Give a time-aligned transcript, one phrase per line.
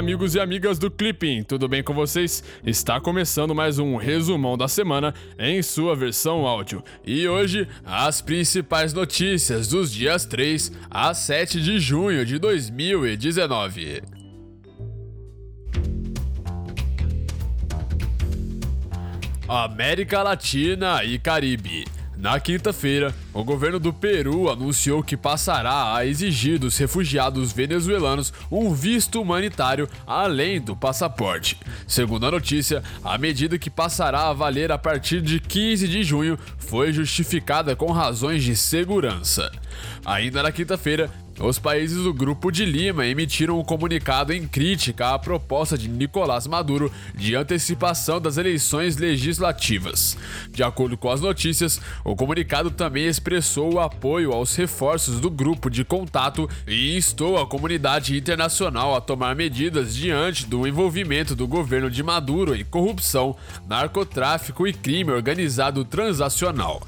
[0.00, 2.42] amigos e amigas do Clipping, tudo bem com vocês?
[2.64, 6.82] Está começando mais um resumão da semana em sua versão áudio.
[7.04, 14.00] E hoje, as principais notícias dos dias 3 a 7 de junho de 2019.
[19.46, 21.99] América Latina e Caribe.
[22.20, 28.74] Na quinta-feira, o governo do Peru anunciou que passará a exigir dos refugiados venezuelanos um
[28.74, 31.56] visto humanitário além do passaporte.
[31.88, 36.38] Segundo a notícia, a medida que passará a valer a partir de 15 de junho
[36.58, 39.50] foi justificada com razões de segurança.
[40.04, 45.18] Ainda na quinta-feira, os países do Grupo de Lima emitiram um comunicado em crítica à
[45.18, 50.16] proposta de Nicolás Maduro de antecipação das eleições legislativas.
[50.50, 55.70] De acordo com as notícias, o comunicado também expressou o apoio aos reforços do grupo
[55.70, 61.90] de contato e instou a comunidade internacional a tomar medidas diante do envolvimento do governo
[61.90, 63.34] de Maduro em corrupção,
[63.66, 66.82] narcotráfico e crime organizado transacional.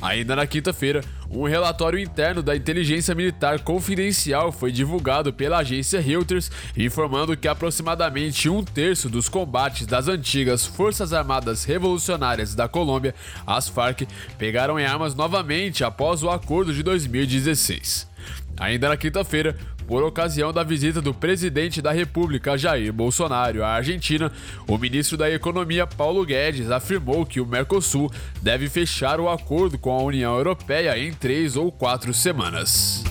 [0.00, 6.50] Ainda na quinta-feira, um relatório interno da inteligência militar confidencial foi divulgado pela agência Reuters,
[6.76, 13.14] informando que aproximadamente um terço dos combates das antigas Forças Armadas Revolucionárias da Colômbia,
[13.46, 14.06] as FARC,
[14.38, 18.10] pegaram em armas novamente após o acordo de 2016.
[18.58, 19.56] Ainda na quinta-feira,
[19.86, 24.30] por ocasião da visita do presidente da República Jair Bolsonaro à Argentina,
[24.66, 29.90] o ministro da Economia Paulo Guedes afirmou que o Mercosul deve fechar o acordo com
[29.90, 33.04] a União Europeia em três ou quatro semanas.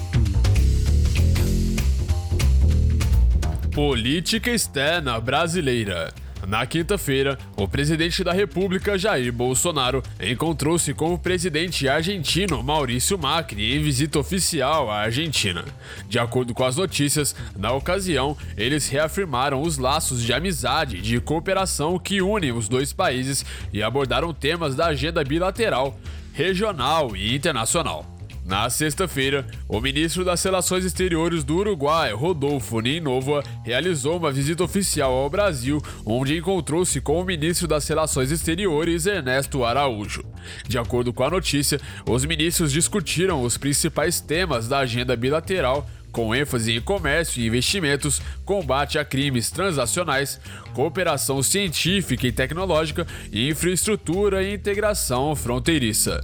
[3.73, 6.13] Política externa brasileira.
[6.51, 13.73] Na quinta-feira, o presidente da República, Jair Bolsonaro, encontrou-se com o presidente argentino Maurício Macri
[13.73, 15.63] em visita oficial à Argentina.
[16.09, 21.21] De acordo com as notícias, na ocasião, eles reafirmaram os laços de amizade e de
[21.21, 25.97] cooperação que unem os dois países e abordaram temas da agenda bilateral,
[26.33, 28.10] regional e internacional.
[28.45, 35.13] Na sexta-feira, o ministro das Relações Exteriores do Uruguai, Rodolfo Ninova, realizou uma visita oficial
[35.13, 40.25] ao Brasil, onde encontrou-se com o ministro das Relações Exteriores, Ernesto Araújo.
[40.67, 46.35] De acordo com a notícia, os ministros discutiram os principais temas da agenda bilateral com
[46.35, 50.41] ênfase em comércio e investimentos, combate a crimes transacionais,
[50.73, 56.21] cooperação científica e tecnológica, infraestrutura e integração fronteiriça.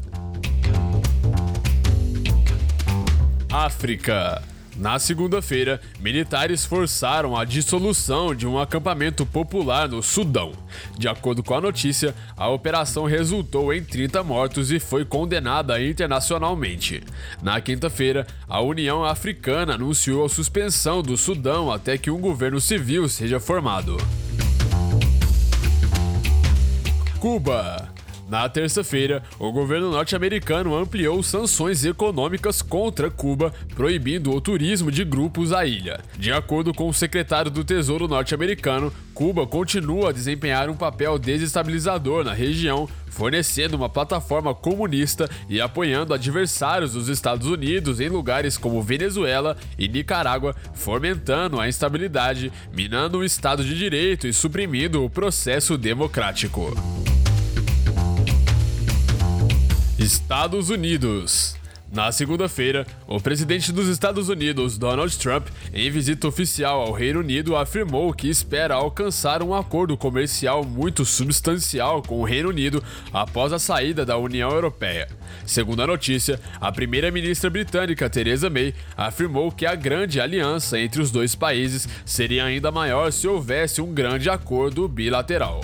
[3.51, 4.43] África.
[4.75, 10.51] Na segunda-feira, militares forçaram a dissolução de um acampamento popular no Sudão.
[10.95, 17.01] De acordo com a notícia, a operação resultou em 30 mortos e foi condenada internacionalmente.
[17.41, 23.09] Na quinta-feira, a União Africana anunciou a suspensão do Sudão até que um governo civil
[23.09, 23.97] seja formado.
[27.19, 27.96] Cuba.
[28.27, 35.53] Na terça-feira, o governo norte-americano ampliou sanções econômicas contra Cuba, proibindo o turismo de grupos
[35.53, 36.01] à ilha.
[36.17, 42.25] De acordo com o secretário do Tesouro norte-americano, Cuba continua a desempenhar um papel desestabilizador
[42.25, 48.81] na região, fornecendo uma plataforma comunista e apoiando adversários dos Estados Unidos em lugares como
[48.81, 55.77] Venezuela e Nicarágua, fomentando a instabilidade, minando o Estado de Direito e suprimindo o processo
[55.77, 56.75] democrático.
[59.99, 61.55] Estados Unidos.
[61.91, 67.55] Na segunda-feira, o presidente dos Estados Unidos, Donald Trump, em visita oficial ao Reino Unido,
[67.55, 73.57] afirmou que espera alcançar um acordo comercial muito substancial com o Reino Unido após a
[73.57, 75.07] saída da União Europeia.
[75.47, 81.09] Segundo a notícia, a primeira-ministra britânica Theresa May afirmou que a grande aliança entre os
[81.09, 85.61] dois países seria ainda maior se houvesse um grande acordo bilateral.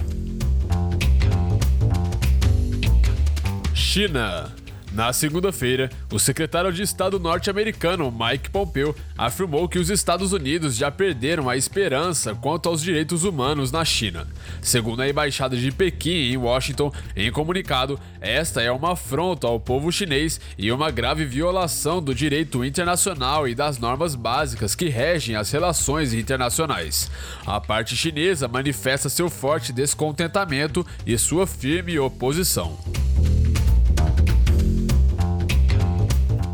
[3.93, 4.51] China.
[4.91, 10.89] Na segunda-feira, o secretário de Estado norte-americano Mike Pompeo afirmou que os Estados Unidos já
[10.89, 14.27] perderam a esperança quanto aos direitos humanos na China.
[14.63, 19.91] Segundo a embaixada de Pequim em Washington, em comunicado, esta é uma afronta ao povo
[19.91, 25.51] chinês e uma grave violação do direito internacional e das normas básicas que regem as
[25.51, 27.11] relações internacionais.
[27.45, 32.75] A parte chinesa manifesta seu forte descontentamento e sua firme oposição.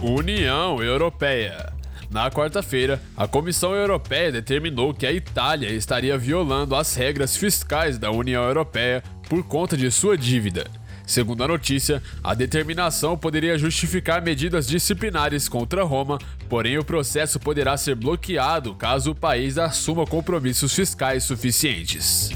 [0.01, 1.73] União Europeia.
[2.09, 8.09] Na quarta-feira, a Comissão Europeia determinou que a Itália estaria violando as regras fiscais da
[8.09, 10.67] União Europeia por conta de sua dívida.
[11.05, 16.17] Segundo a notícia, a determinação poderia justificar medidas disciplinares contra Roma,
[16.47, 22.31] porém o processo poderá ser bloqueado caso o país assuma compromissos fiscais suficientes.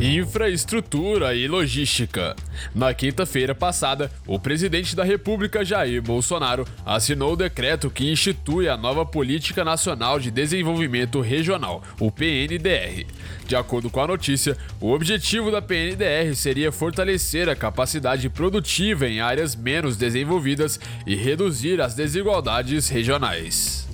[0.00, 2.34] Infraestrutura e logística.
[2.74, 8.76] Na quinta-feira passada, o presidente da República Jair Bolsonaro assinou o decreto que institui a
[8.76, 13.06] nova Política Nacional de Desenvolvimento Regional, o PNDR.
[13.46, 19.20] De acordo com a notícia, o objetivo da PNDR seria fortalecer a capacidade produtiva em
[19.20, 23.93] áreas menos desenvolvidas e reduzir as desigualdades regionais.